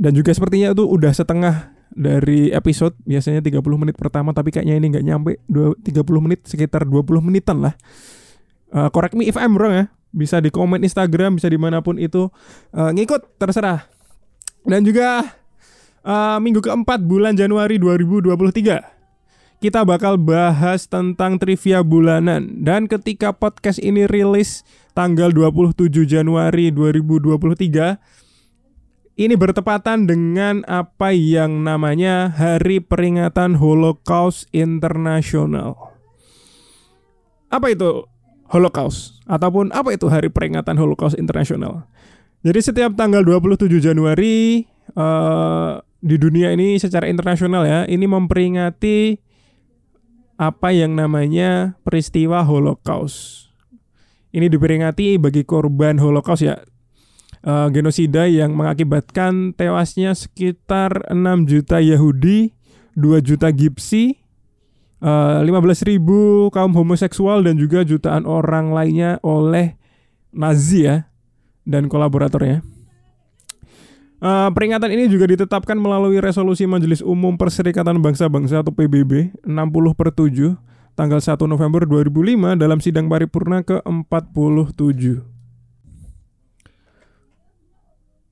[0.00, 4.86] Dan juga sepertinya itu udah setengah dari episode biasanya 30 menit pertama tapi kayaknya ini
[4.92, 7.76] nggak nyampe 30 menit sekitar 20 menitan lah.
[8.72, 9.84] Uh, correct me if I'm wrong ya.
[10.16, 12.32] Bisa di komen Instagram, bisa di mana pun itu
[12.72, 13.84] uh, ngikut terserah.
[14.66, 15.38] Dan juga
[16.02, 18.96] uh, minggu keempat bulan Januari 2023
[19.56, 27.96] kita bakal bahas tentang trivia bulanan dan ketika podcast ini rilis tanggal 27 Januari 2023
[29.16, 35.96] ini bertepatan dengan apa yang namanya Hari Peringatan Holocaust Internasional.
[37.48, 38.04] Apa itu
[38.52, 39.24] Holocaust?
[39.24, 41.88] Ataupun apa itu Hari Peringatan Holocaust Internasional?
[42.46, 44.62] Jadi setiap tanggal 27 Januari
[44.94, 49.18] uh, di dunia ini secara internasional ya, ini memperingati
[50.38, 53.50] apa yang namanya peristiwa Holocaust.
[54.30, 56.62] Ini diperingati bagi korban Holocaust ya.
[57.42, 62.54] Uh, genosida yang mengakibatkan tewasnya sekitar 6 juta Yahudi,
[62.94, 64.22] 2 juta Gipsi,
[65.02, 69.74] uh, eh, 15 ribu kaum homoseksual dan juga jutaan orang lainnya oleh
[70.30, 71.10] Nazi ya
[71.66, 72.62] dan kolaboratornya.
[74.16, 79.52] Uh, peringatan ini juga ditetapkan melalui resolusi Majelis Umum Perserikatan Bangsa-Bangsa atau PBB 60
[79.92, 80.56] per 7
[80.96, 85.20] tanggal 1 November 2005 dalam sidang paripurna ke-47.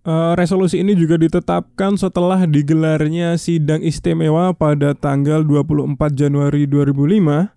[0.05, 7.54] Uh, resolusi ini juga ditetapkan setelah digelarnya sidang istimewa pada tanggal 24 Januari 2005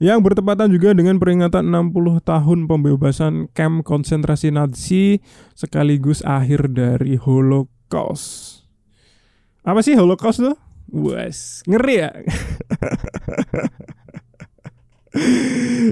[0.00, 5.20] yang bertepatan juga dengan peringatan 60 tahun pembebasan kamp konsentrasi Nazi
[5.52, 8.64] sekaligus akhir dari Holocaust.
[9.60, 10.56] Apa sih Holocaust tuh?
[10.88, 12.10] Wes, ngeri ya.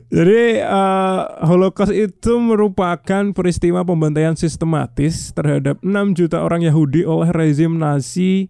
[0.08, 7.76] Jadi uh, Holocaust itu merupakan peristiwa pembantaian sistematis terhadap 6 juta orang Yahudi oleh rezim
[7.76, 8.48] Nazi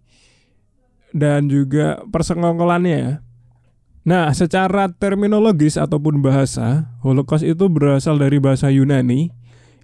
[1.11, 3.28] dan juga persengkongkolannya.
[4.09, 9.29] Nah, secara terminologis ataupun bahasa, Holocaust itu berasal dari bahasa Yunani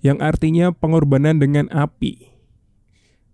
[0.00, 2.32] yang artinya pengorbanan dengan api.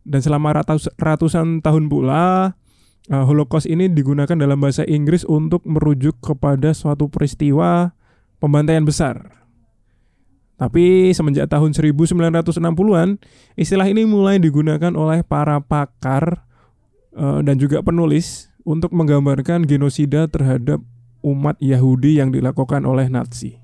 [0.03, 2.59] Dan selama ratus, ratusan tahun pula,
[3.07, 7.95] uh, Holocaust ini digunakan dalam bahasa Inggris untuk merujuk kepada suatu peristiwa
[8.43, 9.47] pembantaian besar.
[10.59, 13.23] Tapi semenjak tahun 1960-an,
[13.55, 16.51] istilah ini mulai digunakan oleh para pakar
[17.15, 20.81] uh, dan juga penulis untuk menggambarkan genosida terhadap
[21.21, 23.61] umat Yahudi yang dilakukan oleh Nazi.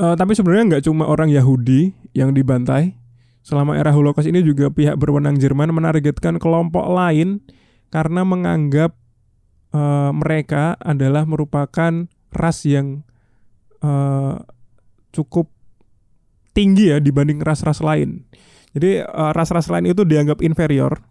[0.00, 3.00] Uh, tapi sebenarnya nggak cuma orang Yahudi yang dibantai,
[3.40, 7.40] Selama era Holocaust ini juga pihak berwenang Jerman menargetkan kelompok lain
[7.88, 8.92] karena menganggap
[9.72, 13.00] uh, mereka adalah merupakan ras yang
[13.80, 14.38] uh,
[15.10, 15.48] cukup
[16.52, 18.28] tinggi ya dibanding ras-ras lain.
[18.70, 19.02] Jadi
[19.34, 21.02] ras-ras lain itu dianggap inferior.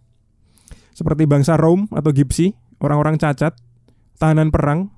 [1.00, 2.52] Seperti bangsa Rom atau Gipsi,
[2.84, 3.56] orang-orang cacat,
[4.20, 4.92] tahanan perang,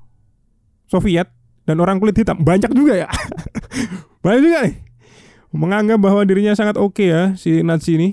[0.89, 1.29] Soviet,
[1.69, 2.41] dan orang kulit hitam.
[2.41, 3.09] Banyak juga ya.
[4.25, 4.75] Banyak juga nih
[5.51, 8.09] menganggap bahwa dirinya sangat oke okay ya si Nazi ini.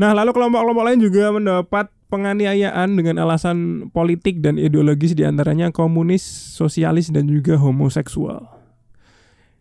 [0.00, 6.24] Nah, lalu kelompok-kelompok lain juga mendapat penganiayaan dengan alasan politik dan ideologis di antaranya komunis,
[6.56, 8.48] sosialis, dan juga homoseksual.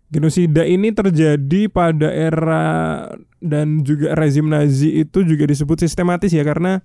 [0.09, 2.65] Genosida ini terjadi pada era
[3.43, 6.81] dan juga rezim Nazi itu juga disebut sistematis ya karena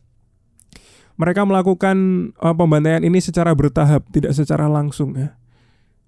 [1.14, 1.96] mereka melakukan
[2.42, 5.38] uh, pembantaian ini secara bertahap, tidak secara langsung ya.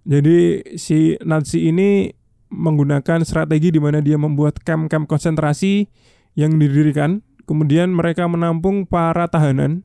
[0.06, 2.10] Jadi si Nazi ini
[2.50, 5.90] menggunakan strategi di mana dia membuat camp-camp konsentrasi
[6.38, 9.82] yang didirikan, kemudian mereka menampung para tahanan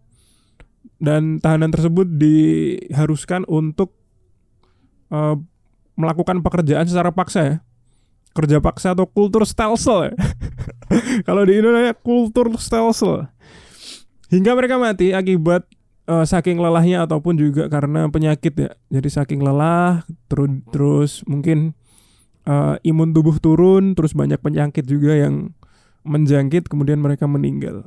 [1.01, 3.97] dan tahanan tersebut diharuskan untuk
[5.09, 5.33] uh,
[5.97, 7.55] melakukan pekerjaan secara paksa ya.
[8.31, 10.13] Kerja paksa atau kultur stelsel ya.
[11.27, 13.27] Kalau di Indonesia kultur stelsel.
[14.31, 15.67] Hingga mereka mati akibat
[16.07, 18.71] uh, saking lelahnya ataupun juga karena penyakit ya.
[18.87, 21.75] Jadi saking lelah terus terus mungkin
[22.47, 25.51] uh, imun tubuh turun, terus banyak penyakit juga yang
[26.07, 27.85] menjangkit, kemudian mereka meninggal.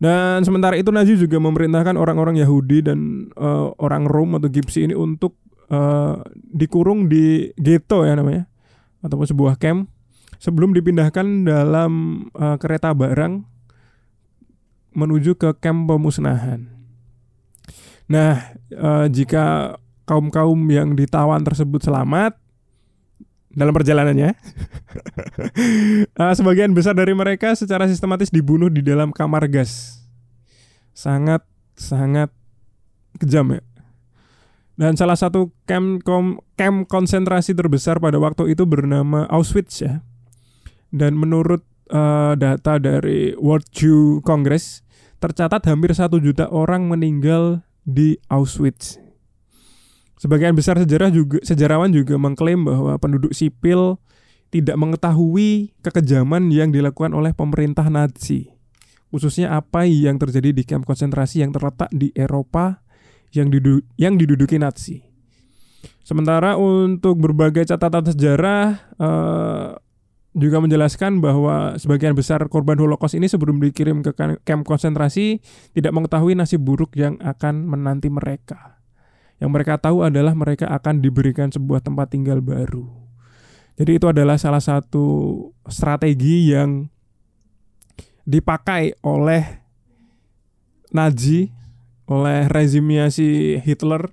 [0.00, 4.96] Dan sementara itu Nazi juga memerintahkan orang-orang Yahudi dan uh, orang Rom atau Gipsi ini
[4.96, 5.36] untuk
[5.68, 8.48] uh, dikurung di ghetto ya namanya,
[9.04, 9.92] ataupun sebuah camp
[10.40, 13.44] sebelum dipindahkan dalam uh, kereta barang
[14.92, 16.66] menuju ke camp pemusnahan.
[18.10, 19.76] Nah, uh, jika
[20.08, 22.34] kaum-kaum yang ditawan tersebut selamat,
[23.50, 24.34] dalam perjalanannya.
[26.18, 30.02] uh, sebagian besar dari mereka secara sistematis dibunuh di dalam kamar gas.
[30.94, 31.42] Sangat
[31.74, 32.30] sangat
[33.18, 33.62] kejam ya.
[34.80, 40.00] Dan salah satu camp kom, camp konsentrasi terbesar pada waktu itu bernama Auschwitz ya.
[40.88, 44.80] Dan menurut uh, data dari World Jew Congress,
[45.20, 48.96] tercatat hampir satu juta orang meninggal di Auschwitz.
[50.20, 53.96] Sebagian besar sejarah juga sejarawan juga mengklaim bahwa penduduk sipil
[54.52, 58.52] tidak mengetahui kekejaman yang dilakukan oleh pemerintah Nazi.
[59.10, 62.84] Khususnya apa yang terjadi di kamp konsentrasi yang terletak di Eropa
[63.32, 65.02] yang, didu yang diduduki Nazi.
[66.04, 68.64] Sementara untuk berbagai catatan sejarah
[69.00, 69.70] uh,
[70.30, 74.14] juga menjelaskan bahwa sebagian besar korban Holocaust ini sebelum dikirim ke
[74.46, 75.42] kamp konsentrasi
[75.74, 78.78] tidak mengetahui nasib buruk yang akan menanti mereka.
[79.42, 82.86] Yang mereka tahu adalah mereka akan diberikan sebuah tempat tinggal baru.
[83.80, 86.86] Jadi itu adalah salah satu strategi yang
[88.28, 89.42] dipakai oleh
[90.90, 91.48] Nazi,
[92.10, 94.10] oleh rezimnya si Hitler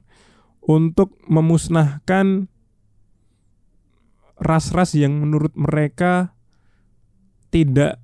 [0.62, 2.48] untuk memusnahkan
[4.38, 6.38] ras-ras yang menurut mereka
[7.50, 7.98] tidak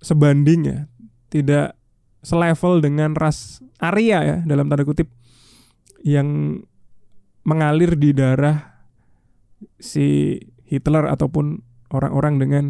[0.00, 0.80] sebanding ya,
[1.28, 1.76] tidak
[2.20, 5.08] selevel dengan ras Arya ya dalam tanda kutip
[6.04, 6.60] yang
[7.48, 8.84] mengalir di darah
[9.80, 10.36] si
[10.68, 12.64] Hitler ataupun orang-orang dengan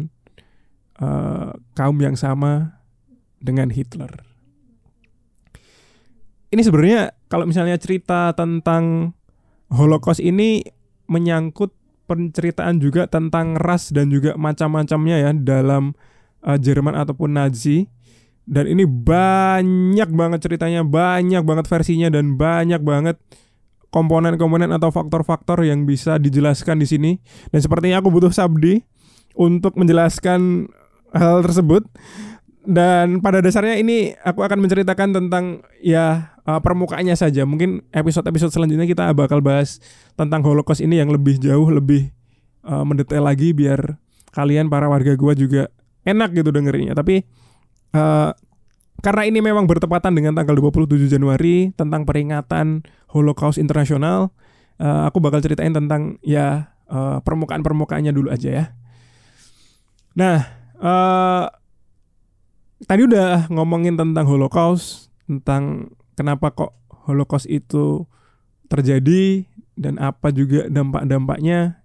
[1.03, 2.81] uh, kaum yang sama
[3.43, 4.09] dengan Hitler.
[6.51, 9.15] Ini sebenarnya kalau misalnya cerita tentang
[9.71, 10.63] Holocaust ini
[11.07, 11.71] menyangkut
[12.11, 15.95] penceritaan juga tentang ras dan juga macam-macamnya ya dalam
[16.43, 17.87] uh, Jerman ataupun Nazi
[18.51, 23.15] dan ini banyak banget ceritanya, banyak banget versinya dan banyak banget
[23.93, 27.11] komponen-komponen atau faktor-faktor yang bisa dijelaskan di sini.
[27.53, 28.81] Dan sepertinya aku butuh Sabdi
[29.37, 30.67] untuk menjelaskan
[31.13, 31.85] hal tersebut.
[32.61, 37.45] Dan pada dasarnya ini aku akan menceritakan tentang ya uh, permukaannya saja.
[37.45, 39.81] Mungkin episode-episode selanjutnya kita bakal bahas
[40.15, 42.09] tentang Holocaust ini yang lebih jauh, lebih
[42.65, 43.97] uh, mendetail lagi biar
[44.31, 45.67] kalian para warga gua juga
[46.07, 46.97] enak gitu dengerinnya.
[46.97, 47.25] Tapi
[47.93, 48.31] uh,
[49.01, 54.29] karena ini memang bertepatan dengan tanggal 27 Januari tentang peringatan Holocaust Internasional,
[54.77, 58.65] uh, aku bakal ceritain tentang ya uh, permukaan-permukaannya dulu aja ya.
[60.13, 60.37] Nah,
[60.77, 61.49] uh,
[62.85, 66.75] tadi udah ngomongin tentang Holocaust, tentang kenapa kok
[67.09, 68.05] Holocaust itu
[68.71, 69.45] terjadi
[69.75, 71.81] dan apa juga dampak-dampaknya,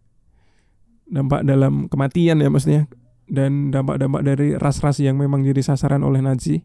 [1.09, 2.87] dampak dalam kematian ya maksudnya
[3.27, 6.63] dan dampak-dampak dari ras-ras yang memang jadi sasaran oleh Nazi.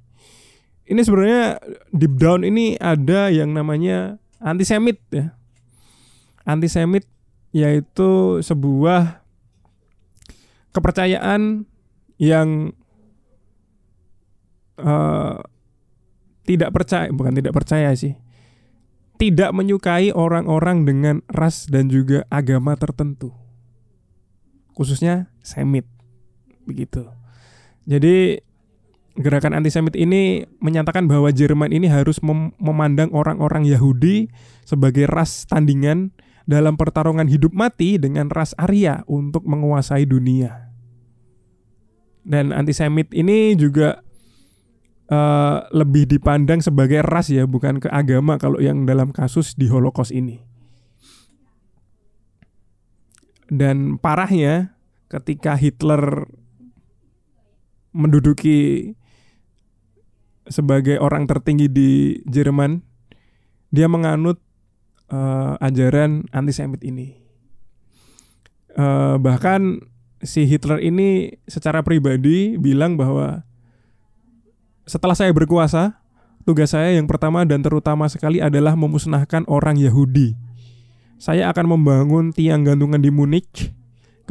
[0.85, 1.61] Ini sebenarnya
[1.93, 5.33] deep down ini ada yang namanya antisemit ya.
[6.45, 7.05] Antisemit
[7.53, 9.21] yaitu sebuah
[10.71, 11.67] kepercayaan
[12.21, 12.71] yang
[14.79, 15.41] uh,
[16.45, 18.17] tidak percaya, bukan tidak percaya sih.
[19.21, 23.29] Tidak menyukai orang-orang dengan ras dan juga agama tertentu.
[24.73, 25.85] Khususnya Semit
[26.65, 27.05] begitu.
[27.85, 28.41] Jadi
[29.17, 34.31] gerakan antisemit ini menyatakan bahwa Jerman ini harus mem memandang orang-orang Yahudi
[34.63, 36.15] sebagai ras tandingan
[36.49, 40.71] dalam pertarungan hidup mati dengan ras Arya untuk menguasai dunia.
[42.21, 44.05] Dan antisemit ini juga
[45.11, 50.15] uh, lebih dipandang sebagai ras ya, bukan ke agama kalau yang dalam kasus di Holocaust
[50.15, 50.39] ini.
[53.51, 54.79] Dan parahnya
[55.11, 56.23] ketika Hitler
[57.91, 58.95] menduduki
[60.47, 61.91] sebagai orang tertinggi di
[62.23, 62.79] Jerman,
[63.75, 64.39] dia menganut
[65.11, 67.19] uh, ajaran antisemit ini.
[68.71, 69.83] Uh, bahkan
[70.23, 73.43] si Hitler ini secara pribadi bilang bahwa
[74.85, 76.01] setelah saya berkuasa,
[76.45, 80.33] tugas saya yang pertama dan terutama sekali adalah memusnahkan orang Yahudi.
[81.21, 83.77] Saya akan membangun tiang gantungan di Munich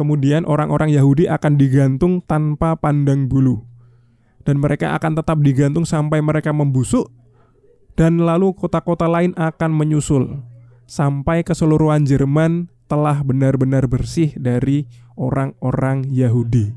[0.00, 3.68] kemudian orang-orang Yahudi akan digantung tanpa pandang bulu.
[4.40, 7.12] Dan mereka akan tetap digantung sampai mereka membusuk
[7.92, 10.40] dan lalu kota-kota lain akan menyusul
[10.88, 14.88] sampai keseluruhan Jerman telah benar-benar bersih dari
[15.20, 16.72] orang-orang Yahudi.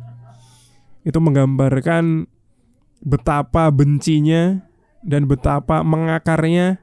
[1.08, 2.28] Itu menggambarkan
[3.04, 4.64] betapa bencinya
[5.04, 6.80] dan betapa mengakarnya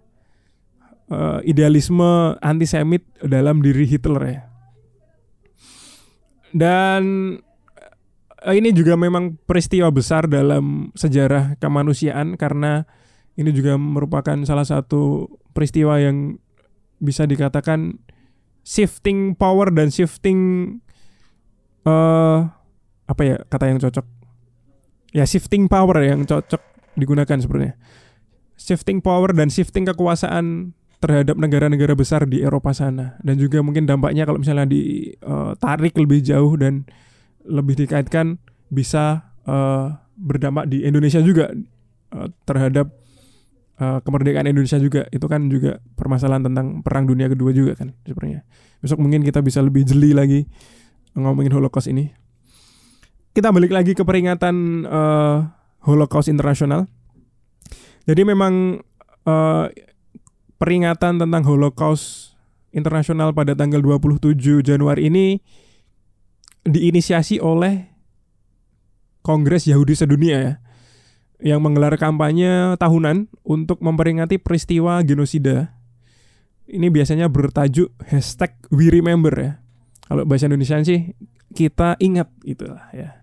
[1.09, 4.40] uh, idealisme antisemit dalam diri Hitler ya.
[6.50, 7.02] Dan
[8.42, 12.85] eh, ini juga memang peristiwa besar dalam sejarah kemanusiaan karena
[13.38, 16.37] ini juga merupakan salah satu peristiwa yang
[17.00, 17.96] bisa dikatakan
[18.61, 20.38] shifting power dan shifting
[21.88, 22.44] uh,
[23.09, 24.19] apa ya kata yang cocok
[25.11, 26.62] ya shifting power yang cocok
[26.99, 27.75] digunakan sebenarnya.
[28.61, 33.16] Shifting power dan shifting kekuasaan terhadap negara-negara besar di Eropa sana.
[33.25, 36.85] Dan juga mungkin dampaknya kalau misalnya ditarik uh, lebih jauh dan
[37.49, 38.37] lebih dikaitkan
[38.68, 41.51] bisa uh, berdampak di Indonesia juga
[42.14, 42.92] uh, terhadap
[43.81, 45.09] kemerdekaan Indonesia juga.
[45.09, 48.44] Itu kan juga permasalahan tentang perang dunia kedua juga kan sebenarnya.
[48.85, 50.44] Besok mungkin kita bisa lebih jeli lagi
[51.16, 52.12] ngomongin Holocaust ini
[53.37, 55.47] kita balik lagi ke peringatan uh,
[55.87, 56.90] Holocaust internasional
[58.05, 58.83] jadi memang
[59.29, 59.66] uh,
[60.61, 62.37] peringatan tentang Holocaust
[62.71, 65.38] internasional pada tanggal 27 Januari ini
[66.64, 67.91] diinisiasi oleh
[69.20, 70.55] Kongres Yahudi Sedunia ya
[71.41, 75.72] yang menggelar kampanye tahunan untuk memperingati peristiwa genosida.
[76.70, 79.53] Ini biasanya bertajuk hashtag We Remember ya.
[80.07, 81.16] Kalau bahasa Indonesia sih
[81.57, 83.20] kita ingat itulah ya.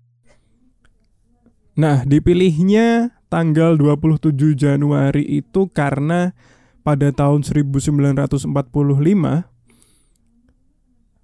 [1.78, 6.34] Nah, dipilihnya tanggal 27 Januari itu karena
[6.82, 8.50] pada tahun 1945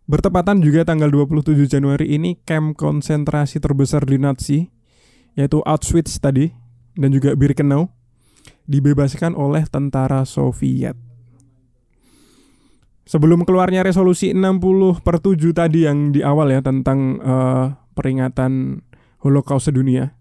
[0.04, 4.58] bertepatan juga tanggal 27 Januari ini camp konsentrasi terbesar di Nazi
[5.34, 6.54] yaitu Auschwitz tadi
[6.94, 7.90] dan juga Birkenau
[8.70, 10.94] dibebaskan oleh tentara Soviet.
[13.04, 18.80] Sebelum keluarnya resolusi 60 per 7 tadi yang di awal ya tentang uh, peringatan
[19.20, 20.13] Holocaust sedunia,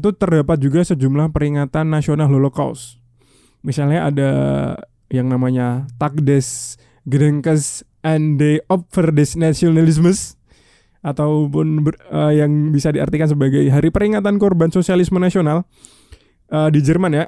[0.00, 2.96] itu terdapat juga sejumlah peringatan nasional Holocaust.
[3.60, 4.30] Misalnya ada
[5.12, 10.40] yang namanya Tagdes Gedenkes and the Opfer des Nationalismus
[11.04, 15.64] ataupun ber, uh, yang bisa diartikan sebagai Hari Peringatan Korban Sosialisme Nasional
[16.52, 17.24] uh, di Jerman ya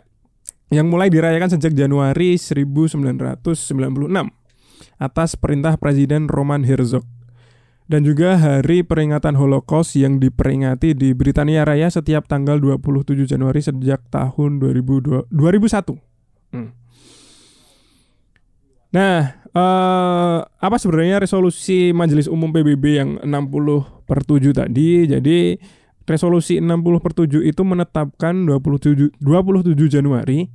[0.73, 3.45] yang mulai dirayakan sejak Januari 1996
[4.97, 7.05] atas perintah Presiden Roman Herzog.
[7.91, 14.07] Dan juga hari peringatan Holocaust yang diperingati di Britania Raya setiap tanggal 27 Januari sejak
[14.09, 15.99] tahun 2002, 2001.
[16.55, 16.71] Hmm.
[18.93, 25.09] Nah, eh, apa sebenarnya resolusi Majelis Umum PBB yang 60 per 7 tadi?
[25.09, 25.57] Jadi
[26.05, 30.53] resolusi 60 per 7 itu menetapkan 27, 27 Januari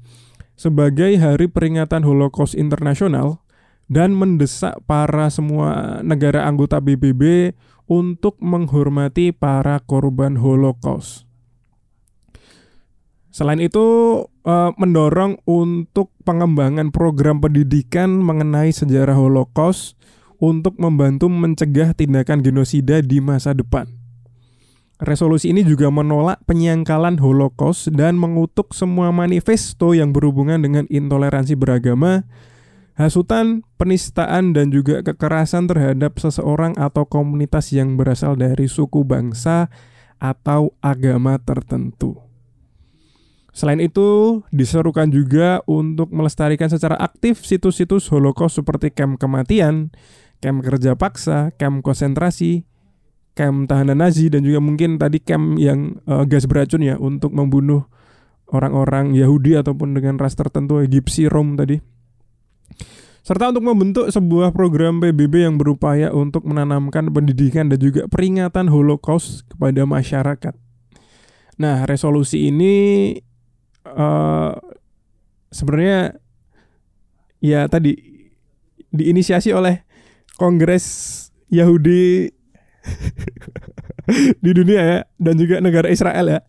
[0.57, 3.45] sebagai hari peringatan Holocaust internasional
[3.88, 7.55] dan mendesak para semua negara anggota PBB
[7.88, 11.27] untuk menghormati para korban Holocaust.
[13.31, 13.85] Selain itu,
[14.43, 19.93] eh, mendorong untuk pengembangan program pendidikan mengenai sejarah Holocaust
[20.41, 23.85] untuk membantu mencegah tindakan genosida di masa depan.
[24.97, 32.25] Resolusi ini juga menolak penyangkalan Holocaust dan mengutuk semua manifesto yang berhubungan dengan intoleransi beragama,
[32.97, 39.69] hasutan, penistaan, dan juga kekerasan terhadap seseorang atau komunitas yang berasal dari suku bangsa
[40.17, 42.17] atau agama tertentu.
[43.53, 49.93] Selain itu, diserukan juga untuk melestarikan secara aktif situs-situs Holocaust seperti kamp kematian,
[50.41, 52.65] kamp kerja paksa, kamp konsentrasi,
[53.33, 57.85] camp tahanan Nazi dan juga mungkin tadi camp yang uh, gas beracun ya untuk membunuh
[58.49, 61.96] orang-orang Yahudi ataupun dengan ras tertentu Egypsi Rom tadi.
[63.28, 69.43] Serta untuk membentuk sebuah program PBB yang berupaya untuk menanamkan pendidikan dan juga peringatan Holocaust
[69.51, 70.55] kepada masyarakat.
[71.59, 73.11] Nah, resolusi ini
[73.84, 74.55] uh,
[75.51, 76.15] sebenarnya
[77.43, 77.99] ya tadi
[78.95, 79.84] diinisiasi oleh
[80.39, 80.88] Kongres
[81.51, 82.32] Yahudi
[84.43, 86.39] di dunia ya dan juga negara Israel ya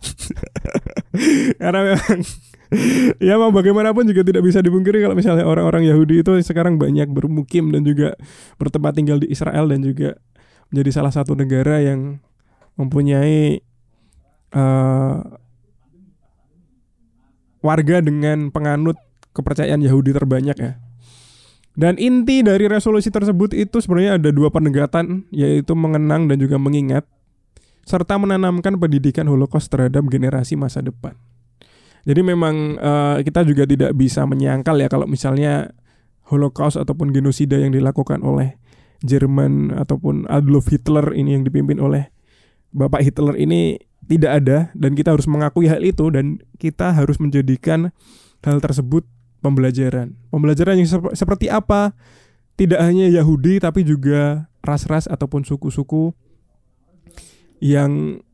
[1.58, 2.22] karena memang
[3.28, 7.72] ya mau bagaimanapun juga tidak bisa dipungkiri kalau misalnya orang-orang Yahudi itu sekarang banyak bermukim
[7.72, 8.14] dan juga
[8.60, 10.20] bertempat tinggal di Israel dan juga
[10.68, 12.20] menjadi salah satu negara yang
[12.76, 13.64] mempunyai
[14.52, 15.16] uh,
[17.64, 19.00] warga dengan penganut
[19.32, 20.72] kepercayaan Yahudi terbanyak ya
[21.78, 27.06] dan inti dari resolusi tersebut itu sebenarnya ada dua pendekatan, yaitu mengenang dan juga mengingat,
[27.86, 31.14] serta menanamkan pendidikan Holocaust terhadap generasi masa depan.
[32.08, 35.76] Jadi memang uh, kita juga tidak bisa menyangkal ya kalau misalnya
[36.32, 38.56] Holocaust ataupun genosida yang dilakukan oleh
[39.04, 42.08] Jerman ataupun Adolf Hitler ini yang dipimpin oleh
[42.72, 43.76] Bapak Hitler ini
[44.08, 47.92] tidak ada dan kita harus mengakui hal itu dan kita harus menjadikan
[48.40, 49.04] hal tersebut
[49.44, 50.16] pembelajaran.
[50.32, 51.92] Pembelajaran yang sep seperti apa?
[52.58, 56.10] Tidak hanya Yahudi tapi juga ras-ras ataupun suku-suku
[57.62, 58.24] yang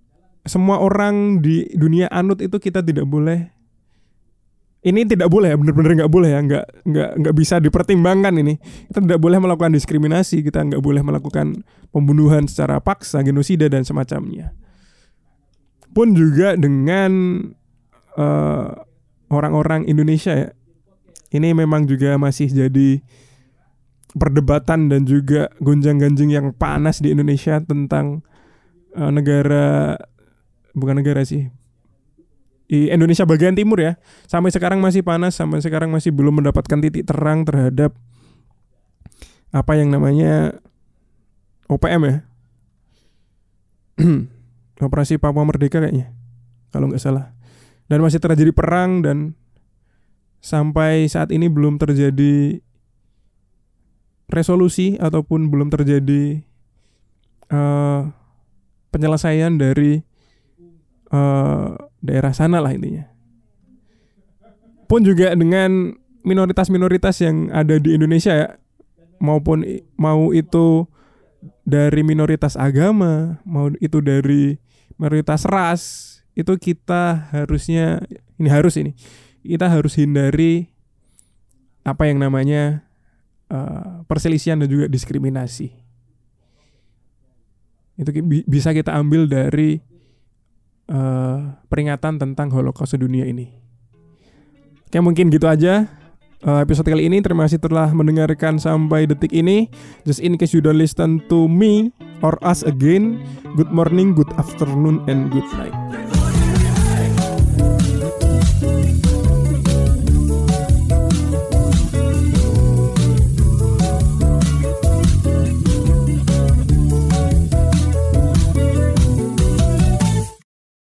[0.44, 3.53] semua orang di dunia anut itu kita tidak boleh
[4.84, 6.40] ini tidak boleh ya benar-benar nggak boleh ya.
[6.44, 8.60] Nggak nggak nggak bisa dipertimbangkan ini.
[8.92, 10.44] Kita tidak boleh melakukan diskriminasi.
[10.44, 14.52] Kita nggak boleh melakukan pembunuhan secara paksa genosida dan semacamnya.
[15.96, 17.40] Pun juga dengan
[18.20, 18.68] eh,
[19.32, 20.50] orang-orang uh, Indonesia ya.
[21.32, 23.00] Ini memang juga masih jadi
[24.14, 28.22] perdebatan dan juga gonjang-ganjing yang panas di Indonesia tentang
[28.94, 29.98] uh, negara
[30.74, 31.50] bukan negara sih
[32.64, 34.00] di Indonesia bagian timur ya.
[34.24, 37.92] Sampai sekarang masih panas sampai sekarang masih belum mendapatkan titik terang terhadap
[39.54, 40.58] apa yang namanya
[41.70, 42.16] OPM ya.
[44.84, 46.10] Operasi Papua Merdeka kayaknya
[46.74, 47.30] kalau nggak salah.
[47.86, 49.36] Dan masih terjadi perang dan
[50.40, 52.64] sampai saat ini belum terjadi
[54.28, 56.40] resolusi ataupun belum terjadi
[57.52, 58.08] uh,
[58.88, 60.00] penyelesaian dari
[61.12, 63.08] uh, daerah sana lah intinya.
[64.84, 68.48] Pun juga dengan minoritas-minoritas yang ada di Indonesia ya,
[69.16, 69.64] maupun
[69.96, 70.84] mau itu
[71.64, 74.60] dari minoritas agama, mau itu dari
[75.00, 75.82] minoritas ras,
[76.36, 78.04] itu kita harusnya
[78.36, 78.92] ini harus ini
[79.44, 80.72] kita harus hindari
[81.84, 82.88] apa yang namanya
[83.52, 85.68] uh, perselisihan dan juga diskriminasi.
[87.94, 88.10] Itu
[88.48, 89.84] bisa kita ambil dari
[90.88, 93.50] uh, peringatan tentang Holocaust dunia ini.
[94.88, 95.90] Oke mungkin gitu aja
[96.44, 97.18] uh, episode kali ini.
[97.24, 99.72] Terima kasih telah mendengarkan sampai detik ini.
[100.04, 103.18] Just in case you don't listen to me or us again,
[103.56, 105.74] good morning, good afternoon, and good night.